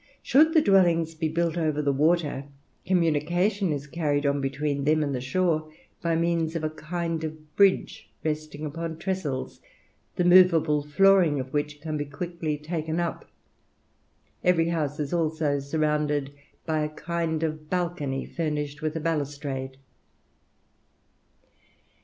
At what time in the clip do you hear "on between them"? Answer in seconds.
4.25-5.03